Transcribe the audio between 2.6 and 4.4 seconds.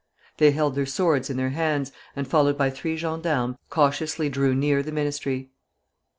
three gendarmes, cautiously